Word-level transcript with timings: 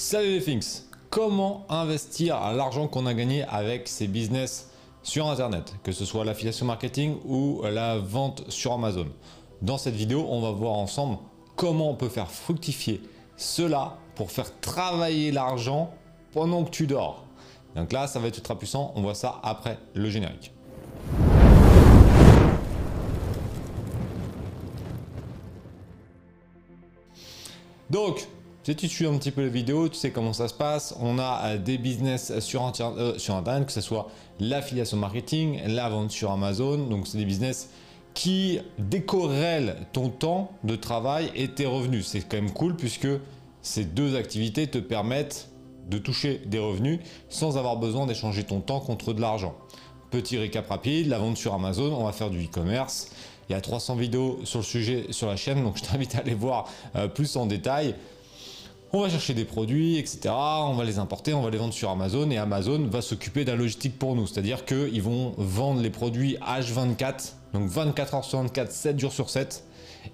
Salut 0.00 0.28
les 0.28 0.40
Finks 0.40 0.84
Comment 1.10 1.66
investir 1.68 2.38
l'argent 2.52 2.86
qu'on 2.86 3.04
a 3.06 3.14
gagné 3.14 3.42
avec 3.42 3.88
ses 3.88 4.06
business 4.06 4.70
sur 5.02 5.28
Internet, 5.28 5.74
que 5.82 5.90
ce 5.90 6.04
soit 6.04 6.24
l'affiliation 6.24 6.66
marketing 6.66 7.16
ou 7.24 7.62
la 7.64 7.98
vente 7.98 8.48
sur 8.48 8.72
Amazon? 8.72 9.08
Dans 9.60 9.76
cette 9.76 9.96
vidéo, 9.96 10.24
on 10.30 10.40
va 10.40 10.52
voir 10.52 10.74
ensemble 10.74 11.18
comment 11.56 11.90
on 11.90 11.96
peut 11.96 12.08
faire 12.08 12.30
fructifier 12.30 13.00
cela 13.36 13.96
pour 14.14 14.30
faire 14.30 14.60
travailler 14.60 15.32
l'argent 15.32 15.90
pendant 16.32 16.62
que 16.62 16.70
tu 16.70 16.86
dors. 16.86 17.24
Donc 17.74 17.92
là, 17.92 18.06
ça 18.06 18.20
va 18.20 18.28
être 18.28 18.36
ultra 18.36 18.56
puissant, 18.56 18.92
on 18.94 19.02
voit 19.02 19.16
ça 19.16 19.40
après 19.42 19.80
le 19.94 20.08
générique. 20.08 20.52
Donc, 27.90 28.28
si 28.68 28.76
tu 28.76 28.88
suis 28.88 29.06
un 29.06 29.16
petit 29.16 29.30
peu 29.30 29.40
les 29.40 29.48
vidéos, 29.48 29.88
tu 29.88 29.96
sais 29.96 30.10
comment 30.10 30.34
ça 30.34 30.46
se 30.46 30.52
passe. 30.52 30.94
On 31.00 31.18
a 31.18 31.40
euh, 31.46 31.58
des 31.58 31.78
business 31.78 32.38
sur, 32.40 32.70
euh, 32.80 33.16
sur 33.16 33.34
Internet, 33.34 33.64
que 33.64 33.72
ce 33.72 33.80
soit 33.80 34.10
l'affiliation 34.40 34.98
marketing, 34.98 35.62
la 35.66 35.88
vente 35.88 36.10
sur 36.10 36.30
Amazon. 36.30 36.76
Donc, 36.76 37.06
c'est 37.06 37.16
des 37.16 37.24
business 37.24 37.70
qui 38.12 38.60
décorrèlent 38.78 39.76
ton 39.94 40.10
temps 40.10 40.50
de 40.64 40.76
travail 40.76 41.30
et 41.34 41.48
tes 41.48 41.64
revenus. 41.64 42.08
C'est 42.08 42.20
quand 42.20 42.36
même 42.36 42.50
cool 42.50 42.76
puisque 42.76 43.08
ces 43.62 43.84
deux 43.84 44.16
activités 44.16 44.66
te 44.66 44.76
permettent 44.76 45.48
de 45.88 45.96
toucher 45.96 46.42
des 46.44 46.58
revenus 46.58 47.00
sans 47.30 47.56
avoir 47.56 47.78
besoin 47.78 48.04
d'échanger 48.04 48.44
ton 48.44 48.60
temps 48.60 48.80
contre 48.80 49.14
de 49.14 49.22
l'argent. 49.22 49.54
Petit 50.10 50.36
récap 50.36 50.68
rapide, 50.68 51.06
la 51.06 51.18
vente 51.18 51.38
sur 51.38 51.54
Amazon, 51.54 51.94
on 51.98 52.04
va 52.04 52.12
faire 52.12 52.28
du 52.28 52.44
e-commerce. 52.44 53.12
Il 53.48 53.54
y 53.54 53.56
a 53.56 53.62
300 53.62 53.96
vidéos 53.96 54.40
sur 54.44 54.58
le 54.58 54.64
sujet 54.64 55.06
sur 55.08 55.26
la 55.26 55.36
chaîne, 55.36 55.64
donc 55.64 55.78
je 55.78 55.84
t'invite 55.84 56.14
à 56.16 56.18
aller 56.18 56.34
voir 56.34 56.68
euh, 56.96 57.08
plus 57.08 57.34
en 57.36 57.46
détail. 57.46 57.94
On 58.90 59.02
va 59.02 59.10
chercher 59.10 59.34
des 59.34 59.44
produits, 59.44 59.98
etc. 59.98 60.30
On 60.30 60.72
va 60.72 60.84
les 60.84 60.98
importer, 60.98 61.34
on 61.34 61.42
va 61.42 61.50
les 61.50 61.58
vendre 61.58 61.74
sur 61.74 61.90
Amazon 61.90 62.30
et 62.30 62.38
Amazon 62.38 62.86
va 62.86 63.02
s'occuper 63.02 63.44
de 63.44 63.50
la 63.50 63.56
logistique 63.56 63.98
pour 63.98 64.16
nous. 64.16 64.26
C'est-à-dire 64.26 64.64
qu'ils 64.64 65.02
vont 65.02 65.34
vendre 65.36 65.82
les 65.82 65.90
produits 65.90 66.38
H24, 66.38 67.32
donc 67.52 67.68
24 67.68 68.14
h 68.14 68.22
sur 68.22 68.38
24, 68.38 68.72
7 68.72 68.98
jours 68.98 69.12
sur 69.12 69.28
7. 69.28 69.62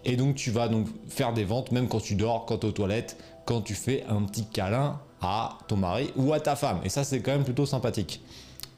Et 0.05 0.17
donc 0.17 0.35
tu 0.35 0.51
vas 0.51 0.69
faire 1.09 1.33
des 1.33 1.45
ventes 1.45 1.71
même 1.71 1.87
quand 1.87 2.01
tu 2.01 2.17
dors, 2.17 2.47
quand 2.47 2.59
tu 2.59 2.67
es 2.67 2.69
aux 2.69 2.73
toilettes, 2.73 3.17
quand 3.45 3.61
tu 3.61 3.75
fais 3.75 4.05
un 4.09 4.23
petit 4.23 4.47
câlin 4.47 4.98
à 5.23 5.57
ton 5.69 5.77
mari 5.77 6.11
ou 6.17 6.33
à 6.33 6.41
ta 6.41 6.57
femme. 6.57 6.81
Et 6.83 6.89
ça 6.89 7.05
c'est 7.05 7.20
quand 7.20 7.31
même 7.31 7.45
plutôt 7.45 7.67
sympathique. 7.67 8.23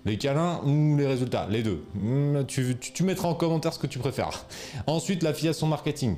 Les 0.04 0.18
câlins 0.18 0.60
ou 0.66 0.98
les 0.98 1.06
résultats, 1.06 1.46
les 1.50 1.62
deux. 1.62 1.82
Hmm, 1.94 2.44
tu, 2.44 2.76
mettras 3.02 3.28
en 3.28 3.34
commentaire 3.34 3.72
ce 3.72 3.78
que 3.78 3.86
tu 3.86 3.98
préfères. 3.98 4.44
Ensuite, 4.86 5.22
l'affiliation 5.24 5.66
marketing. 5.66 6.16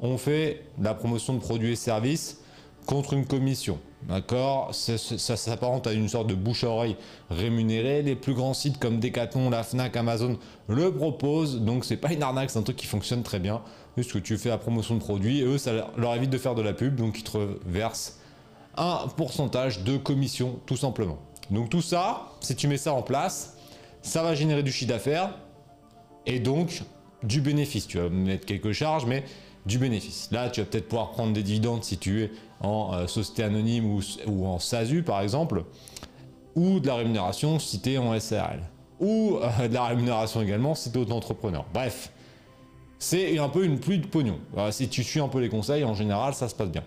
On 0.00 0.18
fait 0.18 0.64
la 0.80 0.94
promotion 0.94 1.34
de 1.34 1.38
produits 1.38 1.72
et 1.72 1.76
services 1.76 2.39
contre 2.90 3.12
une 3.12 3.24
commission. 3.24 3.78
D'accord? 4.08 4.74
Ça, 4.74 5.36
s'apparente 5.36 5.86
à 5.86 5.92
une 5.92 6.08
sorte 6.08 6.26
de 6.26 6.34
bouche 6.34 6.64
à 6.64 6.68
oreille 6.68 6.96
rémunérée. 7.30 8.02
Les 8.02 8.16
plus 8.16 8.34
grands 8.34 8.52
sites 8.52 8.78
comme 8.80 8.98
Decathlon, 8.98 9.48
la 9.48 9.62
Fnac, 9.62 9.96
Amazon 9.96 10.38
le 10.68 10.92
proposent. 10.92 11.60
Donc 11.60 11.84
c'est 11.84 11.96
pas 11.96 12.12
une 12.12 12.22
arnaque, 12.22 12.50
c'est 12.50 12.58
un 12.58 12.62
truc 12.62 12.76
qui 12.76 12.86
fonctionne 12.86 13.22
très 13.22 13.38
bien. 13.38 13.62
Juste 13.96 14.12
que 14.12 14.18
tu 14.18 14.36
fais 14.36 14.48
la 14.48 14.58
promotion 14.58 14.96
de 14.96 15.00
produits, 15.00 15.42
eux 15.42 15.56
ça 15.58 15.92
leur 15.96 16.14
évite 16.16 16.30
de 16.30 16.38
faire 16.38 16.56
de 16.56 16.62
la 16.62 16.72
pub, 16.72 16.96
donc 16.96 17.18
ils 17.18 17.24
te 17.24 17.36
reversent 17.36 18.18
un 18.76 19.06
pourcentage 19.16 19.84
de 19.84 19.96
commission 19.96 20.58
tout 20.66 20.76
simplement. 20.76 21.18
Donc 21.50 21.70
tout 21.70 21.82
ça, 21.82 22.32
si 22.40 22.56
tu 22.56 22.66
mets 22.66 22.76
ça 22.76 22.92
en 22.92 23.02
place, 23.02 23.56
ça 24.02 24.22
va 24.22 24.34
générer 24.34 24.62
du 24.62 24.72
chiffre 24.72 24.90
d'affaires 24.90 25.34
et 26.26 26.40
donc 26.40 26.82
du 27.22 27.40
bénéfice. 27.40 27.86
Tu 27.86 27.98
vas 27.98 28.08
mettre 28.08 28.46
quelques 28.46 28.72
charges, 28.72 29.06
mais 29.06 29.24
du 29.66 29.78
bénéfice. 29.78 30.28
Là, 30.32 30.50
tu 30.50 30.60
vas 30.60 30.66
peut-être 30.66 30.88
pouvoir 30.88 31.10
prendre 31.10 31.32
des 31.32 31.42
dividendes 31.42 31.84
si 31.84 31.98
tu 31.98 32.22
es 32.22 32.30
en 32.60 32.94
euh, 32.94 33.06
société 33.06 33.42
anonyme 33.42 33.98
ou, 34.26 34.46
en 34.46 34.58
SASU 34.58 35.02
par 35.02 35.20
exemple, 35.20 35.64
ou 36.54 36.80
de 36.80 36.86
la 36.86 36.96
rémunération 36.96 37.58
si 37.58 37.80
tu 37.80 37.92
es 37.92 37.98
en 37.98 38.18
SRL, 38.18 38.60
ou 38.98 39.38
euh, 39.40 39.68
de 39.68 39.74
la 39.74 39.86
rémunération 39.86 40.42
également 40.42 40.74
si 40.74 40.90
tu 40.90 40.98
es 40.98 41.02
auto-entrepreneur. 41.02 41.64
Bref, 41.72 42.12
c'est 42.98 43.38
un 43.38 43.48
peu 43.48 43.64
une 43.64 43.80
pluie 43.80 43.98
de 43.98 44.06
pognon. 44.06 44.38
si 44.70 44.88
tu 44.88 45.02
suis 45.02 45.20
un 45.20 45.28
peu 45.28 45.40
les 45.40 45.48
conseils, 45.48 45.84
en 45.84 45.94
général, 45.94 46.34
ça 46.34 46.48
se 46.48 46.54
passe 46.54 46.68
bien. 46.68 46.84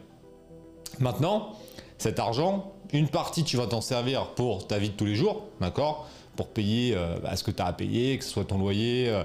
Maintenant, 1.00 1.54
cet 1.98 2.20
argent, 2.20 2.74
une 2.94 3.08
partie, 3.08 3.44
tu 3.44 3.58
vas 3.58 3.66
t'en 3.66 3.82
servir 3.82 4.28
pour 4.36 4.68
ta 4.68 4.78
vie 4.78 4.90
de 4.90 4.94
tous 4.94 5.06
les 5.06 5.16
jours, 5.16 5.46
d'accord? 5.60 6.08
Pour 6.36 6.50
payer 6.50 6.94
euh, 6.96 7.18
bah, 7.22 7.36
ce 7.36 7.44
que 7.44 7.52
tu 7.52 7.62
as 7.62 7.66
à 7.66 7.74
payer, 7.74 8.18
que 8.18 8.24
ce 8.24 8.30
soit 8.30 8.46
ton 8.46 8.58
loyer, 8.58 9.10
euh, 9.10 9.24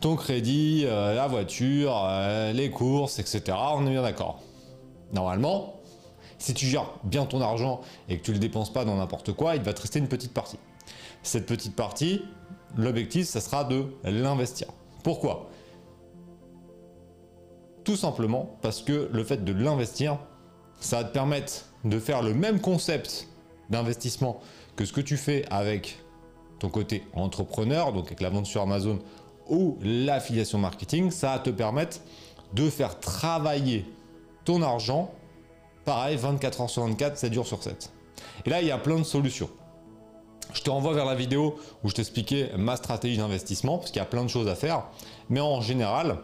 ton 0.00 0.16
crédit, 0.16 0.84
euh, 0.86 1.14
la 1.14 1.26
voiture, 1.26 2.08
les 2.52 2.70
courses, 2.70 3.18
etc. 3.18 3.56
On 3.74 3.86
est 3.86 3.90
bien 3.90 4.02
d'accord. 4.02 4.40
Normalement, 5.12 5.80
si 6.38 6.54
tu 6.54 6.66
gères 6.66 6.90
bien 7.04 7.26
ton 7.26 7.40
argent 7.40 7.82
et 8.08 8.18
que 8.18 8.22
tu 8.22 8.30
ne 8.30 8.36
le 8.36 8.40
dépenses 8.40 8.72
pas 8.72 8.84
dans 8.84 8.96
n'importe 8.96 9.32
quoi, 9.32 9.56
il 9.56 9.62
va 9.62 9.74
te 9.74 9.82
rester 9.82 9.98
une 9.98 10.08
petite 10.08 10.32
partie. 10.32 10.58
Cette 11.22 11.46
petite 11.46 11.76
partie, 11.76 12.22
l'objectif, 12.76 13.26
ça 13.26 13.40
sera 13.40 13.64
de 13.64 13.86
l'investir. 14.04 14.68
Pourquoi? 15.02 15.50
Tout 17.84 17.96
simplement 17.96 18.56
parce 18.62 18.82
que 18.82 19.08
le 19.12 19.24
fait 19.24 19.44
de 19.44 19.52
l'investir, 19.52 20.18
ça 20.80 20.98
va 20.98 21.04
te 21.04 21.12
permettre 21.12 21.66
de 21.84 21.98
faire 21.98 22.22
le 22.22 22.34
même 22.34 22.60
concept 22.60 23.28
d'investissement 23.68 24.40
que 24.76 24.84
ce 24.84 24.92
que 24.92 25.00
tu 25.00 25.16
fais 25.16 25.44
avec 25.50 25.98
ton 26.58 26.68
côté 26.68 27.04
entrepreneur, 27.14 27.92
donc 27.92 28.06
avec 28.06 28.20
la 28.20 28.30
vente 28.30 28.46
sur 28.46 28.62
Amazon 28.62 28.98
ou 29.50 29.78
l'affiliation 29.82 30.58
marketing, 30.58 31.10
ça 31.10 31.32
va 31.32 31.38
te 31.40 31.50
permettre 31.50 31.98
de 32.54 32.70
faire 32.70 32.98
travailler 32.98 33.84
ton 34.44 34.62
argent, 34.62 35.12
pareil, 35.84 36.16
24 36.16 36.62
heures 36.62 36.70
sur 36.70 36.84
24, 36.84 37.18
7 37.18 37.34
jours 37.34 37.46
sur 37.46 37.62
7. 37.62 37.92
Et 38.46 38.50
là, 38.50 38.62
il 38.62 38.68
y 38.68 38.70
a 38.70 38.78
plein 38.78 38.98
de 38.98 39.04
solutions. 39.04 39.50
Je 40.52 40.62
te 40.62 40.70
renvoie 40.70 40.94
vers 40.94 41.04
la 41.04 41.14
vidéo 41.14 41.56
où 41.84 41.90
je 41.90 41.94
t'expliquais 41.94 42.50
ma 42.56 42.76
stratégie 42.76 43.18
d'investissement, 43.18 43.78
parce 43.78 43.90
qu'il 43.90 44.00
y 44.00 44.02
a 44.02 44.06
plein 44.06 44.24
de 44.24 44.28
choses 44.28 44.48
à 44.48 44.54
faire. 44.54 44.84
Mais 45.28 45.40
en 45.40 45.60
général, 45.60 46.18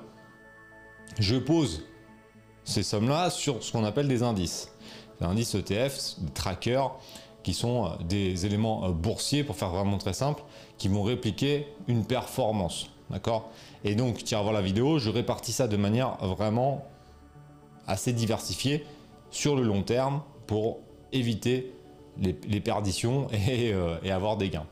je 1.19 1.37
pose 1.37 1.85
ces 2.65 2.83
sommes-là 2.83 3.31
sur 3.31 3.63
ce 3.63 3.71
qu'on 3.71 3.85
appelle 3.85 4.09
des 4.09 4.23
indices 4.23 4.71
indices 5.25 5.55
ETF, 5.55 6.19
des 6.19 6.33
trackers, 6.33 6.91
qui 7.43 7.55
sont 7.55 7.87
euh, 7.87 7.89
des 8.05 8.45
éléments 8.47 8.87
euh, 8.87 8.91
boursiers, 8.91 9.45
pour 9.45 9.57
faire 9.57 9.71
vraiment 9.71 9.99
très 9.99 10.13
simple, 10.13 10.43
qui 10.79 10.89
vont 10.89 11.03
répliquer 11.03 11.69
une 11.89 12.05
performance. 12.05 12.91
D'accord? 13.11 13.51
Et 13.85 13.95
donc, 13.95 14.25
tu 14.25 14.35
vas 14.35 14.43
voir 14.43 14.53
la 14.53 14.63
vidéo, 14.63 14.99
je 14.99 15.11
répartis 15.11 15.53
ça 15.53 15.69
de 15.69 15.77
manière 15.77 16.17
vraiment 16.25 16.85
assez 17.87 18.13
diversifiée 18.13 18.85
sur 19.31 19.55
le 19.55 19.63
long 19.63 19.83
terme 19.83 20.23
pour 20.47 20.81
éviter 21.13 21.73
les, 22.19 22.61
perditions 22.61 23.29
et, 23.31 23.73
euh, 23.73 23.97
et, 24.03 24.11
avoir 24.11 24.37
des 24.37 24.49
gains. 24.49 24.67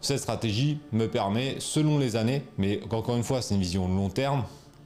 Cette 0.00 0.20
stratégie 0.20 0.78
me 0.92 1.08
permet, 1.08 1.56
selon 1.58 1.98
les 1.98 2.16
années, 2.16 2.42
mais 2.56 2.80
encore 2.90 3.16
une 3.16 3.24
fois, 3.24 3.42
c'est 3.42 3.54
une 3.54 3.60
vision 3.60 3.88
long 3.88 4.10
terme, 4.10 4.44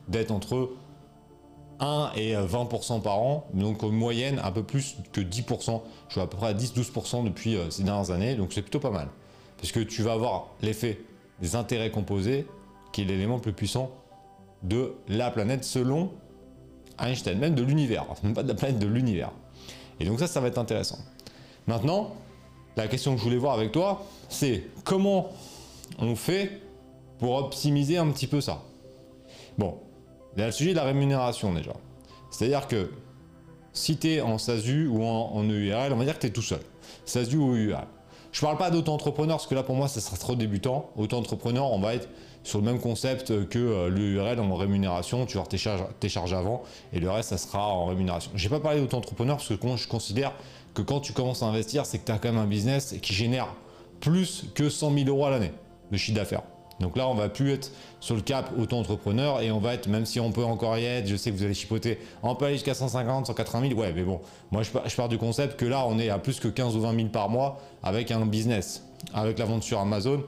d'être 0.09 0.31
entre 0.31 0.71
1 1.81 2.13
et 2.17 2.35
20% 2.35 3.03
par 3.03 3.19
an, 3.19 3.47
donc 3.53 3.83
en 3.83 3.91
moyenne 3.91 4.41
un 4.43 4.53
peu 4.53 4.63
plus 4.63 4.97
que 5.13 5.21
10%. 5.21 5.83
Je 6.09 6.13
suis 6.13 6.21
à 6.21 6.27
peu 6.27 6.37
près 6.37 6.49
à 6.49 6.55
10-12% 6.55 7.25
depuis 7.25 7.57
euh, 7.57 7.71
ces 7.71 7.83
dernières 7.83 8.11
années, 8.11 8.35
donc 8.37 8.53
c'est 8.53 8.63
plutôt 8.63 8.81
pas 8.81 8.91
mal. 8.91 9.09
Parce 9.59 9.73
que 9.73 9.81
tu 9.81 10.03
vas 10.03 10.13
avoir 10.13 10.49
l'effet 10.63 11.01
des 11.41 11.57
intérêts 11.57 11.91
composés, 11.91 12.47
qui 12.93 13.03
est 13.03 13.05
l'élément 13.05 13.37
le 13.37 13.41
plus 13.41 13.53
puissant 13.53 13.91
de 14.63 14.95
la 15.09 15.31
planète 15.31 15.65
selon 15.65 16.11
Einstein, 16.99 17.39
même 17.39 17.55
de 17.55 17.63
l'univers, 17.63 18.07
même 18.23 18.35
pas 18.35 18.43
de 18.43 18.49
la 18.49 18.55
planète, 18.55 18.79
de 18.79 18.87
l'univers. 18.87 19.33
Et 19.99 20.05
donc 20.05 20.19
ça, 20.19 20.27
ça 20.27 20.41
va 20.41 20.49
être 20.49 20.59
intéressant. 20.59 20.99
Maintenant, 21.67 22.13
la 22.77 22.89
question 22.89 23.13
que 23.13 23.19
je 23.19 23.25
voulais 23.25 23.37
voir 23.37 23.55
avec 23.55 23.73
toi, 23.73 24.05
c'est 24.29 24.65
comment 24.85 25.31
on 25.99 26.17
fait 26.17 26.61
pour 27.19 27.35
optimiser 27.37 27.99
un 27.99 28.11
petit 28.11 28.27
peu 28.27 28.41
ça? 28.41 28.63
Bon, 29.59 29.79
il 30.35 30.41
y 30.41 30.43
a 30.43 30.47
le 30.47 30.53
sujet 30.53 30.71
de 30.71 30.77
la 30.77 30.85
rémunération 30.85 31.53
déjà. 31.53 31.73
C'est-à-dire 32.31 32.67
que 32.67 32.91
si 33.73 33.97
tu 33.97 34.13
es 34.13 34.21
en 34.21 34.39
SASU 34.39 34.87
ou 34.87 35.05
en, 35.05 35.43
EURL, 35.45 35.93
on 35.93 35.97
va 35.97 36.05
dire 36.05 36.15
que 36.15 36.21
tu 36.21 36.27
es 36.27 36.31
tout 36.31 36.43
seul. 36.43 36.61
SASU 37.05 37.37
ou 37.37 37.55
EURL. 37.55 37.87
Je 38.33 38.41
parle 38.41 38.57
pas 38.57 38.71
d'auto-entrepreneur 38.71 39.37
parce 39.37 39.47
que 39.47 39.55
là 39.55 39.63
pour 39.63 39.77
moi 39.77 39.89
ça 39.89 40.01
sera 40.01 40.17
trop 40.17 40.35
débutant. 40.35 40.91
Auto-entrepreneur, 40.97 41.71
on 41.71 41.81
va 41.81 41.95
être 41.95 42.09
sur 42.45 42.59
le 42.59 42.65
même 42.65 42.81
concept 42.81 43.49
que 43.49 43.59
euh, 43.59 43.89
l'URL 43.89 44.41
en 44.41 44.55
rémunération. 44.55 45.27
Tu 45.27 45.39
vas 45.39 45.45
tes 45.45 45.59
charges, 45.59 46.33
avant 46.33 46.63
et 46.93 47.01
le 47.01 47.11
reste 47.11 47.31
ça 47.31 47.39
sera 47.39 47.69
en 47.69 47.87
rémunération. 47.87 48.31
Je 48.35 48.45
n'ai 48.45 48.51
pas 48.51 48.61
parlé 48.61 48.81
d'auto-entrepreneur 48.81 49.37
parce 49.37 49.49
que 49.49 49.55
je 49.55 49.89
considère 49.89 50.33
que 50.75 50.83
quand 50.83 51.01
tu 51.01 51.13
commences 51.13 51.43
à 51.43 51.47
investir, 51.47 51.87
c'est 51.87 51.99
que 51.99 52.07
tu 52.07 52.13
as 52.13 52.19
quand 52.19 52.33
même 52.33 52.41
un 52.41 52.47
business 52.47 52.95
qui 53.03 53.15
génère 53.15 53.49
plus 54.01 54.47
que 54.55 54.69
100 54.69 54.95
000 54.95 55.09
euros 55.09 55.27
à 55.27 55.31
l'année 55.31 55.53
de 55.91 55.97
chiffre 55.97 56.17
d'affaires. 56.17 56.43
Donc 56.81 56.97
là, 56.97 57.09
on 57.09 57.15
va 57.15 57.29
plus 57.29 57.53
être 57.53 57.71
sur 58.01 58.17
le 58.17 58.23
cap 58.23 58.51
auto-entrepreneur 58.59 59.41
et 59.41 59.53
on 59.53 59.59
va 59.59 59.75
être, 59.75 59.87
même 59.87 60.05
si 60.05 60.19
on 60.19 60.33
peut 60.33 60.43
encore 60.43 60.77
y 60.79 60.85
être, 60.85 61.07
je 61.07 61.17
sais 61.17 61.31
que 61.31 61.37
vous 61.37 61.45
allez 61.45 61.55
chipoter, 61.55 61.99
on 62.23 62.35
peut 62.35 62.47
aller 62.47 62.55
jusqu'à 62.55 62.75
150, 62.75 63.27
180 63.27 63.69
000, 63.69 63.81
ouais, 63.81 63.93
mais 63.95 64.03
bon, 64.03 64.21
moi 64.51 64.63
je 64.63 64.97
pars, 64.97 65.09
du 65.09 65.19
concept 65.19 65.59
que 65.59 65.65
là, 65.65 65.87
on 65.87 65.99
est 65.99 66.09
à 66.09 66.19
plus 66.19 66.41
que 66.41 66.49
15 66.49 66.77
ou 66.77 66.81
20 66.81 66.97
000 66.97 67.09
par 67.09 67.29
mois 67.29 67.61
avec 67.83 68.11
un 68.11 68.27
business. 68.27 68.85
Avec 69.15 69.39
la 69.39 69.45
vente 69.45 69.63
sur 69.63 69.79
Amazon, 69.79 70.23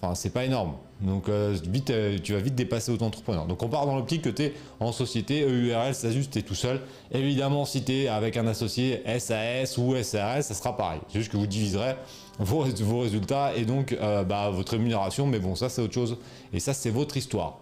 Enfin, 0.00 0.14
c'est 0.14 0.30
pas 0.30 0.44
énorme. 0.44 0.74
Donc, 1.00 1.28
euh, 1.28 1.56
vite, 1.68 1.90
euh, 1.90 2.18
tu 2.22 2.32
vas 2.32 2.40
vite 2.40 2.54
dépasser 2.54 2.92
auto-entrepreneur. 2.92 3.46
Donc, 3.46 3.62
on 3.62 3.68
part 3.68 3.86
dans 3.86 3.96
l'optique 3.96 4.22
que 4.22 4.28
tu 4.28 4.44
es 4.44 4.54
en 4.78 4.92
société, 4.92 5.42
EURL, 5.42 5.94
juste, 6.12 6.32
tu 6.32 6.38
es 6.38 6.42
tout 6.42 6.54
seul. 6.54 6.80
Évidemment, 7.10 7.64
si 7.64 7.82
tu 7.82 7.92
es 7.92 8.08
avec 8.08 8.36
un 8.36 8.46
associé 8.46 9.02
SAS 9.18 9.76
ou 9.76 9.94
SARS, 10.00 10.42
ça 10.42 10.54
sera 10.54 10.76
pareil. 10.76 11.00
C'est 11.08 11.18
juste 11.18 11.32
que 11.32 11.36
vous 11.36 11.46
diviserez 11.46 11.94
vos, 12.38 12.64
vos 12.64 13.00
résultats 13.00 13.54
et 13.56 13.64
donc 13.64 13.92
euh, 13.92 14.22
bah, 14.22 14.50
votre 14.50 14.72
rémunération. 14.72 15.26
Mais 15.26 15.40
bon, 15.40 15.56
ça, 15.56 15.68
c'est 15.68 15.82
autre 15.82 15.94
chose. 15.94 16.16
Et 16.52 16.60
ça, 16.60 16.74
c'est 16.74 16.90
votre 16.90 17.16
histoire. 17.16 17.58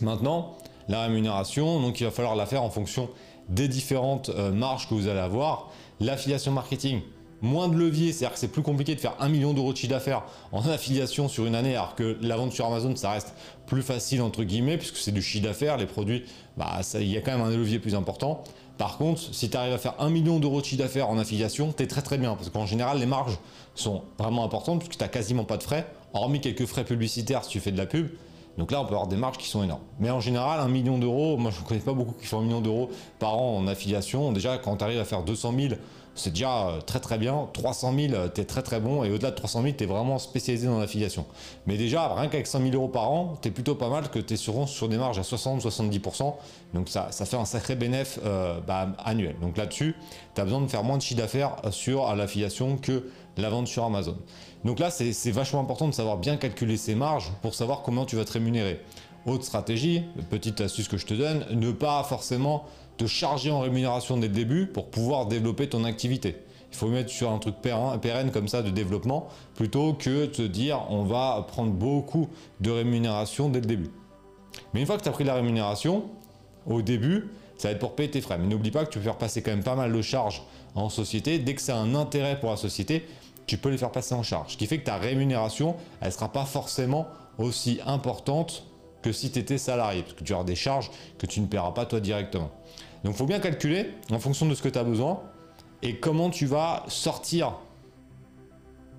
Maintenant, 0.00 0.56
la 0.88 1.02
rémunération, 1.02 1.80
donc 1.80 2.00
il 2.00 2.04
va 2.04 2.10
falloir 2.10 2.34
la 2.34 2.46
faire 2.46 2.62
en 2.62 2.70
fonction 2.70 3.08
des 3.48 3.68
différentes 3.68 4.28
marges 4.28 4.88
que 4.88 4.94
vous 4.94 5.08
allez 5.08 5.20
avoir. 5.20 5.70
L'affiliation 6.00 6.52
marketing, 6.52 7.00
moins 7.42 7.68
de 7.68 7.76
levier, 7.76 8.12
c'est-à-dire 8.12 8.34
que 8.34 8.38
c'est 8.38 8.48
plus 8.48 8.62
compliqué 8.62 8.94
de 8.94 9.00
faire 9.00 9.14
un 9.20 9.28
million 9.28 9.52
d'euros 9.52 9.72
de 9.72 9.76
chiffre 9.76 9.92
d'affaires 9.92 10.22
en 10.52 10.66
affiliation 10.68 11.28
sur 11.28 11.46
une 11.46 11.54
année, 11.54 11.76
alors 11.76 11.94
que 11.94 12.16
la 12.20 12.36
vente 12.36 12.52
sur 12.52 12.66
Amazon, 12.66 12.94
ça 12.96 13.10
reste 13.10 13.34
plus 13.66 13.82
facile 13.82 14.22
entre 14.22 14.44
guillemets, 14.44 14.78
puisque 14.78 14.96
c'est 14.96 15.12
du 15.12 15.22
chiffre 15.22 15.44
d'affaires, 15.44 15.76
les 15.76 15.86
produits, 15.86 16.24
bah, 16.56 16.80
il 16.94 17.08
y 17.08 17.16
a 17.16 17.20
quand 17.20 17.32
même 17.32 17.46
un 17.46 17.50
levier 17.50 17.78
plus 17.78 17.94
important. 17.94 18.42
Par 18.78 18.98
contre, 18.98 19.22
si 19.34 19.48
tu 19.48 19.56
arrives 19.56 19.72
à 19.72 19.78
faire 19.78 19.94
un 19.98 20.10
million 20.10 20.38
d'euros 20.38 20.60
de 20.60 20.66
chiffre 20.66 20.82
d'affaires 20.82 21.08
en 21.08 21.18
affiliation, 21.18 21.72
tu 21.74 21.82
es 21.82 21.86
très 21.86 22.02
très 22.02 22.18
bien, 22.18 22.34
parce 22.34 22.50
qu'en 22.50 22.66
général, 22.66 22.98
les 22.98 23.06
marges 23.06 23.38
sont 23.74 24.02
vraiment 24.18 24.44
importantes, 24.44 24.80
puisque 24.80 24.98
tu 24.98 25.02
n'as 25.02 25.08
quasiment 25.08 25.44
pas 25.44 25.56
de 25.56 25.62
frais, 25.62 25.86
hormis 26.12 26.40
quelques 26.40 26.66
frais 26.66 26.84
publicitaires 26.84 27.44
si 27.44 27.50
tu 27.50 27.60
fais 27.60 27.72
de 27.72 27.78
la 27.78 27.86
pub. 27.86 28.08
Donc 28.58 28.72
là, 28.72 28.80
on 28.80 28.84
peut 28.84 28.94
avoir 28.94 29.06
des 29.06 29.16
marges 29.16 29.36
qui 29.36 29.48
sont 29.48 29.62
énormes. 29.62 29.82
Mais 30.00 30.10
en 30.10 30.20
général, 30.20 30.60
un 30.60 30.68
million 30.68 30.98
d'euros, 30.98 31.36
moi 31.36 31.50
je 31.50 31.60
ne 31.60 31.66
connais 31.66 31.80
pas 31.80 31.92
beaucoup 31.92 32.14
qui 32.18 32.26
font 32.26 32.38
un 32.38 32.42
million 32.42 32.62
d'euros 32.62 32.90
par 33.18 33.36
an 33.38 33.58
en 33.58 33.66
affiliation. 33.66 34.32
Déjà, 34.32 34.56
quand 34.56 34.76
tu 34.78 34.84
arrives 34.84 35.00
à 35.00 35.04
faire 35.04 35.22
200 35.22 35.54
000 35.58 35.74
c'est 36.16 36.30
déjà 36.30 36.68
euh, 36.68 36.80
très 36.80 37.00
très 37.00 37.18
bien. 37.18 37.48
300 37.52 37.94
000, 37.96 38.28
tu 38.34 38.40
es 38.40 38.44
très 38.44 38.62
très 38.62 38.80
bon. 38.80 39.04
Et 39.04 39.10
au-delà 39.10 39.30
de 39.30 39.36
300 39.36 39.62
000, 39.62 39.74
tu 39.76 39.84
es 39.84 39.86
vraiment 39.86 40.18
spécialisé 40.18 40.66
dans 40.66 40.78
l'affiliation. 40.78 41.26
Mais 41.66 41.76
déjà, 41.76 42.14
rien 42.14 42.28
qu'avec 42.28 42.46
100 42.46 42.60
000 42.60 42.74
euros 42.74 42.88
par 42.88 43.10
an, 43.10 43.36
tu 43.40 43.48
es 43.48 43.50
plutôt 43.50 43.74
pas 43.74 43.88
mal 43.88 44.10
que 44.10 44.18
tu 44.18 44.34
es 44.34 44.36
sur, 44.36 44.68
sur 44.68 44.88
des 44.88 44.96
marges 44.96 45.18
à 45.18 45.22
60-70%. 45.22 46.34
Donc 46.74 46.88
ça, 46.88 47.10
fait 47.10 47.36
un 47.36 47.44
sacré 47.44 47.76
bénéfice 47.76 48.20
euh, 48.24 48.60
bah, 48.66 48.88
annuel. 49.04 49.36
Donc 49.40 49.56
là-dessus, 49.56 49.94
tu 50.34 50.40
as 50.40 50.44
besoin 50.44 50.60
de 50.60 50.68
faire 50.68 50.84
moins 50.84 50.96
de 50.96 51.02
chiffre 51.02 51.20
d'affaires 51.20 51.56
sur 51.70 52.14
l'affiliation 52.14 52.76
que 52.76 53.08
la 53.36 53.50
vente 53.50 53.68
sur 53.68 53.84
Amazon. 53.84 54.16
Donc 54.64 54.78
là, 54.80 54.90
c'est 54.90 55.30
vachement 55.30 55.60
important 55.60 55.86
de 55.86 55.94
savoir 55.94 56.16
bien 56.16 56.36
calculer 56.36 56.76
ces 56.76 56.94
marges 56.94 57.30
pour 57.42 57.54
savoir 57.54 57.82
comment 57.82 58.04
tu 58.04 58.16
vas 58.16 58.24
te 58.24 58.32
rémunérer. 58.32 58.80
Autre 59.26 59.44
stratégie, 59.44 60.02
petite 60.30 60.60
astuce 60.60 60.86
que 60.86 60.96
je 60.96 61.06
te 61.06 61.14
donne, 61.14 61.44
ne 61.50 61.72
pas 61.72 62.04
forcément 62.04 62.64
te 62.96 63.06
charger 63.06 63.50
en 63.50 63.60
rémunération 63.60 64.16
dès 64.16 64.28
le 64.28 64.32
début 64.32 64.66
pour 64.66 64.86
pouvoir 64.86 65.26
développer 65.26 65.68
ton 65.68 65.82
activité. 65.82 66.36
Il 66.70 66.76
faut 66.76 66.88
mettre 66.88 67.10
sur 67.10 67.30
un 67.30 67.38
truc 67.38 67.56
pérenne 67.56 68.30
comme 68.30 68.46
ça 68.48 68.62
de 68.62 68.70
développement 68.70 69.28
plutôt 69.54 69.94
que 69.94 70.26
te 70.26 70.42
dire 70.42 70.82
on 70.90 71.02
va 71.02 71.44
prendre 71.48 71.72
beaucoup 71.72 72.28
de 72.60 72.70
rémunération 72.70 73.48
dès 73.48 73.60
le 73.60 73.66
début. 73.66 73.90
Mais 74.72 74.80
une 74.80 74.86
fois 74.86 74.96
que 74.96 75.02
tu 75.02 75.08
as 75.08 75.12
pris 75.12 75.24
la 75.24 75.34
rémunération, 75.34 76.04
au 76.66 76.82
début, 76.82 77.28
ça 77.56 77.68
va 77.68 77.72
être 77.72 77.80
pour 77.80 77.96
payer 77.96 78.10
tes 78.10 78.20
frais. 78.20 78.38
Mais 78.38 78.46
n'oublie 78.46 78.70
pas 78.70 78.84
que 78.84 78.90
tu 78.90 78.98
peux 78.98 79.04
faire 79.04 79.18
passer 79.18 79.42
quand 79.42 79.50
même 79.50 79.64
pas 79.64 79.74
mal 79.74 79.92
de 79.92 80.02
charges 80.02 80.42
en 80.74 80.88
société. 80.88 81.38
Dès 81.38 81.54
que 81.54 81.62
c'est 81.62 81.72
un 81.72 81.94
intérêt 81.94 82.38
pour 82.38 82.50
la 82.50 82.56
société, 82.56 83.06
tu 83.46 83.58
peux 83.58 83.70
les 83.70 83.78
faire 83.78 83.92
passer 83.92 84.14
en 84.14 84.22
charge. 84.22 84.52
Ce 84.52 84.56
qui 84.56 84.66
fait 84.66 84.78
que 84.78 84.84
ta 84.84 84.96
rémunération, 84.96 85.76
elle 86.00 86.08
ne 86.08 86.12
sera 86.12 86.30
pas 86.30 86.44
forcément 86.44 87.06
aussi 87.38 87.80
importante 87.86 88.64
que 89.06 89.12
si 89.12 89.30
tu 89.30 89.38
étais 89.38 89.56
salarié, 89.56 90.02
parce 90.02 90.14
que 90.14 90.24
tu 90.24 90.32
auras 90.32 90.42
des 90.42 90.56
charges 90.56 90.90
que 91.16 91.26
tu 91.26 91.40
ne 91.40 91.46
paieras 91.46 91.70
pas 91.70 91.86
toi 91.86 92.00
directement. 92.00 92.50
Donc 93.04 93.14
il 93.14 93.16
faut 93.16 93.26
bien 93.26 93.38
calculer 93.38 93.90
en 94.10 94.18
fonction 94.18 94.46
de 94.46 94.54
ce 94.56 94.62
que 94.62 94.68
tu 94.68 94.78
as 94.80 94.82
besoin 94.82 95.22
et 95.82 95.96
comment 96.00 96.28
tu 96.28 96.46
vas 96.46 96.82
sortir 96.88 97.54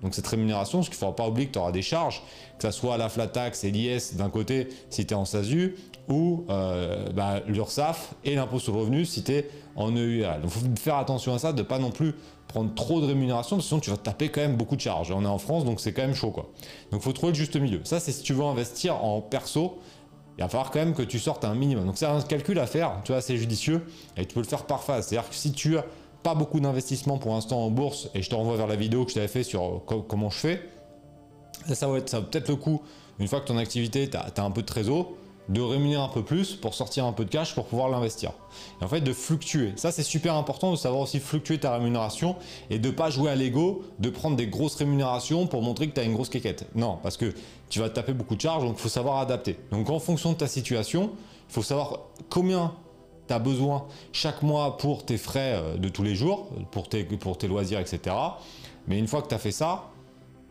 donc 0.00 0.14
cette 0.14 0.28
rémunération, 0.28 0.78
parce 0.78 0.88
qu'il 0.88 0.94
ne 0.94 1.00
faudra 1.00 1.16
pas 1.16 1.28
oublier 1.28 1.48
que 1.48 1.52
tu 1.54 1.58
auras 1.58 1.72
des 1.72 1.82
charges, 1.82 2.22
que 2.58 2.70
ce 2.70 2.78
soit 2.78 2.96
la 2.96 3.08
flat 3.08 3.26
tax 3.26 3.64
et 3.64 3.72
l'IS 3.72 4.14
d'un 4.14 4.30
côté 4.30 4.68
si 4.90 5.04
tu 5.04 5.12
es 5.12 5.16
en 5.16 5.24
SASU, 5.24 5.74
ou 6.08 6.44
euh, 6.48 7.10
bah, 7.12 7.40
l'URSSAF 7.48 8.14
et 8.24 8.36
l'impôt 8.36 8.60
sur 8.60 8.74
le 8.74 8.78
revenu 8.78 9.04
si 9.04 9.24
tu 9.24 9.32
es 9.32 9.50
en 9.74 9.90
EURL. 9.90 10.40
Donc 10.40 10.52
il 10.54 10.60
faut 10.60 10.76
faire 10.76 10.96
attention 10.96 11.34
à 11.34 11.38
ça, 11.38 11.52
de 11.52 11.58
ne 11.58 11.66
pas 11.66 11.80
non 11.80 11.90
plus 11.90 12.14
prendre 12.48 12.74
trop 12.74 13.00
de 13.00 13.06
rémunération, 13.06 13.60
sinon 13.60 13.80
tu 13.80 13.90
vas 13.90 13.96
taper 13.96 14.30
quand 14.30 14.40
même 14.40 14.56
beaucoup 14.56 14.76
de 14.76 14.80
charges. 14.80 15.10
On 15.10 15.22
est 15.24 15.28
en 15.28 15.38
France, 15.38 15.64
donc 15.64 15.80
c'est 15.80 15.92
quand 15.92 16.02
même 16.02 16.14
chaud. 16.14 16.30
Quoi. 16.30 16.50
Donc 16.90 17.02
il 17.02 17.04
faut 17.04 17.12
trouver 17.12 17.32
le 17.32 17.38
juste 17.38 17.56
milieu. 17.56 17.80
Ça, 17.84 18.00
c'est 18.00 18.12
si 18.12 18.22
tu 18.22 18.32
veux 18.32 18.44
investir 18.44 19.04
en 19.04 19.20
perso, 19.20 19.78
il 20.38 20.42
va 20.42 20.48
falloir 20.48 20.70
quand 20.70 20.78
même 20.78 20.94
que 20.94 21.02
tu 21.02 21.18
sortes 21.18 21.44
un 21.44 21.54
minimum. 21.54 21.84
Donc 21.84 21.98
c'est 21.98 22.06
un 22.06 22.20
calcul 22.22 22.58
à 22.60 22.66
faire, 22.66 22.92
tu 23.02 23.08
vois, 23.08 23.18
assez 23.18 23.36
judicieux, 23.36 23.84
et 24.16 24.24
tu 24.24 24.34
peux 24.34 24.40
le 24.40 24.46
faire 24.46 24.64
par 24.66 24.84
phase. 24.84 25.08
C'est-à-dire 25.08 25.28
que 25.28 25.34
si 25.34 25.50
tu 25.50 25.76
as 25.76 25.84
pas 26.22 26.36
beaucoup 26.36 26.60
d'investissement 26.60 27.18
pour 27.18 27.34
l'instant 27.34 27.60
en 27.64 27.70
bourse, 27.70 28.08
et 28.14 28.22
je 28.22 28.30
te 28.30 28.36
renvoie 28.36 28.56
vers 28.56 28.68
la 28.68 28.76
vidéo 28.76 29.04
que 29.04 29.10
je 29.10 29.16
t'avais 29.16 29.28
fait 29.28 29.42
sur 29.42 29.82
comment 29.84 30.30
je 30.30 30.38
fais, 30.38 30.62
ça, 31.74 31.88
va 31.88 31.98
être, 31.98 32.08
ça 32.08 32.20
peut-être 32.20 32.48
le 32.48 32.54
coup, 32.54 32.80
une 33.18 33.26
fois 33.26 33.40
que 33.40 33.46
ton 33.46 33.58
activité, 33.58 34.08
tu 34.08 34.16
as, 34.16 34.44
un 34.44 34.50
peu 34.52 34.62
de 34.62 34.66
trésor, 34.66 35.10
de 35.48 35.60
rémunérer 35.60 36.02
un 36.02 36.08
peu 36.08 36.22
plus 36.22 36.54
pour 36.54 36.74
sortir 36.74 37.04
un 37.04 37.12
peu 37.12 37.24
de 37.24 37.30
cash 37.30 37.54
pour 37.54 37.64
pouvoir 37.64 37.88
l'investir. 37.88 38.32
Et 38.80 38.84
en 38.84 38.88
fait, 38.88 39.00
de 39.00 39.12
fluctuer. 39.12 39.72
Ça, 39.76 39.92
c'est 39.92 40.02
super 40.02 40.34
important 40.34 40.70
de 40.70 40.76
savoir 40.76 41.02
aussi 41.02 41.20
fluctuer 41.20 41.58
ta 41.58 41.72
rémunération 41.72 42.36
et 42.70 42.78
de 42.78 42.90
pas 42.90 43.10
jouer 43.10 43.30
à 43.30 43.34
l'ego, 43.34 43.82
de 43.98 44.10
prendre 44.10 44.36
des 44.36 44.46
grosses 44.46 44.76
rémunérations 44.76 45.46
pour 45.46 45.62
montrer 45.62 45.88
que 45.88 45.94
tu 45.94 46.00
as 46.00 46.04
une 46.04 46.14
grosse 46.14 46.28
quéquette. 46.28 46.66
Non, 46.74 46.98
parce 47.02 47.16
que 47.16 47.32
tu 47.68 47.80
vas 47.80 47.88
taper 47.88 48.12
beaucoup 48.12 48.36
de 48.36 48.40
charges, 48.40 48.64
donc 48.64 48.76
il 48.76 48.82
faut 48.82 48.88
savoir 48.88 49.18
adapter. 49.18 49.58
Donc 49.70 49.90
en 49.90 49.98
fonction 49.98 50.32
de 50.32 50.36
ta 50.36 50.46
situation, 50.46 51.10
il 51.48 51.52
faut 51.52 51.62
savoir 51.62 52.00
combien 52.28 52.74
tu 53.26 53.34
as 53.34 53.38
besoin 53.38 53.86
chaque 54.12 54.42
mois 54.42 54.76
pour 54.76 55.04
tes 55.04 55.18
frais 55.18 55.54
euh, 55.54 55.76
de 55.76 55.88
tous 55.88 56.02
les 56.02 56.14
jours, 56.14 56.48
pour 56.70 56.88
tes, 56.88 57.04
pour 57.04 57.38
tes 57.38 57.48
loisirs, 57.48 57.78
etc. 57.78 58.14
Mais 58.86 58.98
une 58.98 59.06
fois 59.06 59.22
que 59.22 59.28
tu 59.28 59.34
as 59.34 59.38
fait 59.38 59.52
ça, 59.52 59.90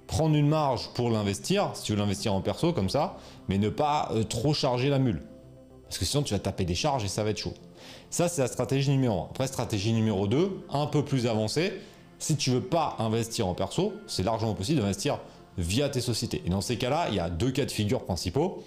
prendre 0.08 0.36
une 0.36 0.48
marge 0.48 0.90
pour 0.94 1.10
l'investir, 1.10 1.72
si 1.74 1.84
tu 1.84 1.92
veux 1.92 1.98
l'investir 1.98 2.34
en 2.34 2.42
perso 2.42 2.74
comme 2.74 2.90
ça, 2.90 3.18
mais 3.50 3.58
ne 3.58 3.70
pas 3.70 4.10
euh, 4.14 4.24
trop 4.24 4.54
charger 4.54 4.90
la 4.90 5.00
mule. 5.00 5.22
Parce 5.84 5.98
que 5.98 6.06
sinon 6.06 6.24
tu 6.24 6.34
vas 6.34 6.40
taper 6.40 6.66
des 6.66 6.76
charges 6.76 7.04
et 7.04 7.08
ça 7.08 7.24
va 7.24 7.30
être 7.30 7.38
chaud. 7.38 7.54
Ça 8.10 8.28
c'est 8.30 8.42
la 8.42 8.48
stratégie 8.48 8.90
numéro 8.90 9.22
1. 9.24 9.28
Après 9.32 9.48
stratégie 9.48 9.94
numéro 9.94 10.28
2, 10.28 10.66
un 10.72 10.86
peu 10.88 11.04
plus 11.04 11.28
avancée, 11.28 11.74
si 12.20 12.36
tu 12.36 12.52
veux 12.52 12.62
pas 12.62 12.96
investir 13.00 13.48
en 13.48 13.54
perso, 13.54 13.94
c'est 14.08 14.24
largement 14.24 14.54
possible 14.54 14.80
d'investir 14.80 15.20
via 15.58 15.90
tes 15.90 16.02
sociétés. 16.02 16.42
Et 16.46 16.50
dans 16.50 16.62
ces 16.62 16.78
cas-là, 16.78 17.08
il 17.10 17.16
y 17.16 17.20
a 17.20 17.30
deux 17.30 17.52
cas 17.52 17.66
de 17.66 17.72
figure 17.72 18.04
principaux. 18.04 18.64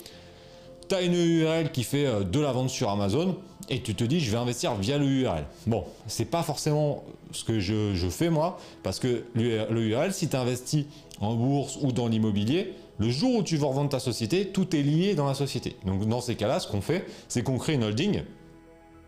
Tu 0.88 0.94
as 0.94 1.02
une 1.02 1.14
URL 1.14 1.70
qui 1.72 1.84
fait 1.84 2.06
euh, 2.06 2.25
de 2.25 2.40
la 2.40 2.52
vente 2.52 2.70
sur 2.70 2.90
Amazon 2.90 3.38
et 3.69 3.81
tu 3.81 3.94
te 3.94 4.04
dis 4.04 4.20
je 4.20 4.31
vais 4.31 4.37
investir 4.37 4.75
via 4.75 4.98
le 4.98 5.06
URL. 5.06 5.44
Bon, 5.66 5.84
c'est 6.06 6.25
pas 6.25 6.42
forcément 6.42 7.04
ce 7.32 7.44
que 7.44 7.60
je, 7.60 7.94
je 7.94 8.08
fais 8.08 8.28
moi, 8.28 8.58
parce 8.82 8.98
que 8.98 9.25
le 9.34 9.82
URL, 9.82 10.12
si 10.12 10.28
tu 10.28 10.37
investis 10.37 10.87
en 11.20 11.34
bourse 11.34 11.78
ou 11.81 11.93
dans 11.93 12.08
l'immobilier, 12.08 12.75
le 12.99 13.11
jour 13.11 13.37
où 13.37 13.43
tu 13.43 13.56
vas 13.56 13.69
revendre 13.69 13.90
ta 13.90 14.00
société, 14.00 14.49
tout 14.49 14.75
est 14.75 14.82
lié 14.82 15.14
dans 15.14 15.26
la 15.26 15.34
société. 15.34 15.76
Donc 15.87 16.06
dans 16.06 16.20
ces 16.20 16.34
cas-là, 16.34 16.61
ce 16.61 16.69
qu'on 16.69 16.81
fait, 16.81 17.06
c'est 17.28 17.43
qu'on 17.43 17.58
crée 17.58 17.75
une 17.75 17.84
holding. 17.84 18.22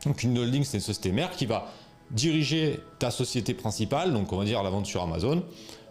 Donc 0.07 0.23
une 0.23 0.39
holding, 0.39 0.65
c'est 0.65 0.79
une 0.79 0.83
société 0.83 1.13
mère 1.13 1.31
qui 1.31 1.47
va 1.47 1.69
diriger 2.11 2.81
ta 2.99 3.11
société 3.11 3.55
principale, 3.55 4.13
donc 4.13 4.33
on 4.33 4.37
va 4.37 4.45
dire 4.45 4.63
la 4.63 4.71
vente 4.71 4.87
sur 4.87 5.03
Amazon, 5.03 5.43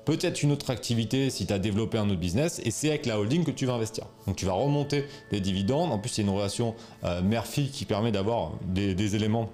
peut-être 0.05 0.43
une 0.43 0.51
autre 0.51 0.69
activité 0.69 1.29
si 1.29 1.47
tu 1.47 1.53
as 1.53 1.59
développé 1.59 1.97
un 1.97 2.09
autre 2.09 2.19
business, 2.19 2.61
et 2.63 2.71
c'est 2.71 2.89
avec 2.89 3.05
la 3.05 3.19
holding 3.19 3.43
que 3.43 3.51
tu 3.51 3.65
vas 3.65 3.73
investir. 3.73 4.05
Donc 4.27 4.35
tu 4.35 4.45
vas 4.45 4.53
remonter 4.53 5.05
des 5.31 5.39
dividendes, 5.39 5.91
en 5.91 5.97
plus 5.97 6.09
c'est 6.09 6.21
une 6.21 6.29
relation 6.29 6.75
euh, 7.03 7.21
mère-fille 7.21 7.69
qui 7.69 7.85
permet 7.85 8.11
d'avoir 8.11 8.51
des 8.67 9.15
éléments 9.15 9.49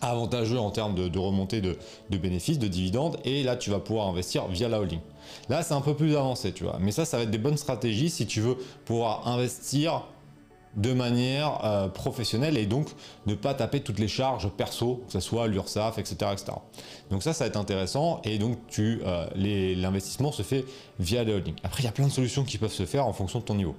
avantageux 0.00 0.58
en 0.58 0.70
termes 0.70 0.94
de, 0.94 1.18
remontée 1.18 1.60
de, 1.60 1.76
bénéfices, 2.10 2.58
de 2.58 2.68
dividendes, 2.68 3.18
et 3.24 3.42
là 3.42 3.56
tu 3.56 3.70
vas 3.70 3.78
pouvoir 3.78 4.08
investir 4.08 4.46
via 4.48 4.68
la 4.68 4.80
holding. 4.80 5.00
Là 5.48 5.62
c'est 5.62 5.74
un 5.74 5.80
peu 5.80 5.94
plus 5.94 6.16
avancé, 6.16 6.52
tu 6.52 6.64
vois, 6.64 6.78
mais 6.80 6.92
ça, 6.92 7.04
ça 7.04 7.16
va 7.16 7.24
être 7.24 7.30
des 7.30 7.38
bonnes 7.38 7.56
stratégies 7.56 8.10
si 8.10 8.26
tu 8.26 8.40
veux 8.40 8.56
pouvoir 8.84 9.26
investir 9.28 10.04
de 10.76 10.92
manière 10.92 11.64
euh, 11.64 11.88
professionnelle 11.88 12.56
et 12.58 12.66
donc 12.66 12.88
ne 13.26 13.34
pas 13.34 13.54
taper 13.54 13.80
toutes 13.80 13.98
les 13.98 14.08
charges 14.08 14.48
perso, 14.50 15.02
que 15.06 15.12
ce 15.12 15.20
soit 15.20 15.48
l'URSSAF, 15.48 15.98
etc., 15.98 16.16
etc. 16.32 16.52
Donc 17.10 17.22
ça, 17.22 17.32
ça 17.32 17.44
va 17.44 17.48
être 17.48 17.56
intéressant 17.56 18.20
et 18.24 18.38
donc 18.38 18.58
tu 18.68 19.00
euh, 19.04 19.26
l'investissement 19.34 20.32
se 20.32 20.42
fait 20.42 20.64
via 21.00 21.24
les 21.24 21.32
holdings. 21.32 21.56
Après, 21.64 21.82
il 21.82 21.86
y 21.86 21.88
a 21.88 21.92
plein 21.92 22.06
de 22.06 22.12
solutions 22.12 22.44
qui 22.44 22.58
peuvent 22.58 22.72
se 22.72 22.84
faire 22.84 23.06
en 23.06 23.12
fonction 23.12 23.38
de 23.40 23.44
ton 23.44 23.54
niveau. 23.54 23.74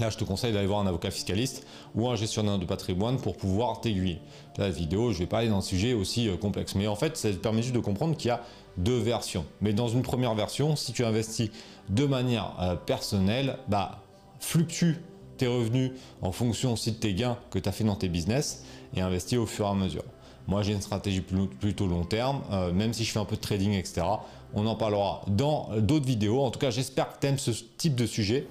Là, 0.00 0.08
je 0.08 0.16
te 0.16 0.24
conseille 0.24 0.54
d'aller 0.54 0.66
voir 0.66 0.80
un 0.80 0.86
avocat 0.86 1.10
fiscaliste 1.10 1.66
ou 1.94 2.08
un 2.08 2.16
gestionnaire 2.16 2.58
de 2.58 2.64
patrimoine 2.64 3.18
pour 3.18 3.36
pouvoir 3.36 3.80
t'aiguiller. 3.80 4.20
La 4.56 4.70
vidéo, 4.70 5.12
je 5.12 5.18
vais 5.18 5.26
pas 5.26 5.38
aller 5.38 5.50
dans 5.50 5.58
un 5.58 5.62
sujet 5.62 5.92
aussi 5.92 6.28
euh, 6.28 6.36
complexe. 6.36 6.74
Mais 6.74 6.86
en 6.86 6.96
fait, 6.96 7.16
ça 7.18 7.30
te 7.30 7.36
permet 7.36 7.60
juste 7.60 7.74
de 7.74 7.80
comprendre 7.80 8.16
qu'il 8.16 8.28
y 8.28 8.30
a 8.30 8.40
deux 8.78 8.98
versions. 8.98 9.44
Mais 9.60 9.74
dans 9.74 9.88
une 9.88 10.00
première 10.00 10.34
version, 10.34 10.76
si 10.76 10.92
tu 10.92 11.04
investis 11.04 11.50
de 11.90 12.06
manière 12.06 12.54
euh, 12.60 12.74
personnelle, 12.74 13.58
bah, 13.68 14.02
fluctue 14.40 14.94
tes 15.36 15.46
revenus 15.46 15.92
en 16.22 16.32
fonction 16.32 16.72
aussi 16.72 16.92
de 16.92 16.96
tes 16.96 17.12
gains 17.12 17.36
que 17.50 17.58
tu 17.58 17.68
as 17.68 17.72
fait 17.72 17.84
dans 17.84 17.96
tes 17.96 18.08
business 18.08 18.64
et 18.96 19.02
investis 19.02 19.36
au 19.36 19.46
fur 19.46 19.66
et 19.66 19.70
à 19.70 19.74
mesure. 19.74 20.04
Moi, 20.48 20.62
j'ai 20.62 20.72
une 20.72 20.80
stratégie 20.80 21.20
plutôt 21.20 21.86
long 21.86 22.04
terme, 22.04 22.40
euh, 22.50 22.72
même 22.72 22.94
si 22.94 23.04
je 23.04 23.12
fais 23.12 23.20
un 23.20 23.26
peu 23.26 23.36
de 23.36 23.42
trading, 23.42 23.72
etc. 23.72 24.02
On 24.54 24.66
en 24.66 24.74
parlera 24.74 25.20
dans 25.26 25.68
d'autres 25.78 26.06
vidéos. 26.06 26.42
En 26.42 26.50
tout 26.50 26.58
cas, 26.58 26.70
j'espère 26.70 27.12
que 27.12 27.20
tu 27.20 27.26
aimes 27.26 27.38
ce 27.38 27.50
type 27.76 27.94
de 27.94 28.06
sujet. 28.06 28.46